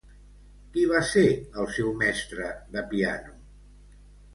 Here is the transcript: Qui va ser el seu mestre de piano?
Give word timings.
Qui 0.77 0.85
va 0.93 1.01
ser 1.11 1.27
el 1.65 1.71
seu 1.77 1.95
mestre 2.03 2.51
de 2.77 2.87
piano? 2.97 3.41